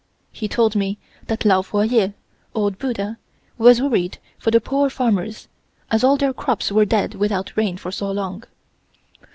He 0.31 0.47
told 0.47 0.75
me 0.75 0.97
that 1.27 1.45
Lao 1.45 1.61
Fo 1.61 1.81
Yeh 1.81 2.13
(Old 2.55 2.79
Buddha) 2.79 3.19
was 3.59 3.79
worried 3.83 4.17
for 4.39 4.49
the 4.49 4.59
poor 4.59 4.89
farmers, 4.89 5.47
as 5.91 6.03
all 6.03 6.17
their 6.17 6.33
crops 6.33 6.71
were 6.71 6.85
dead 6.85 7.13
without 7.13 7.55
rain 7.55 7.77
for 7.77 7.91
so 7.91 8.09
long. 8.09 8.43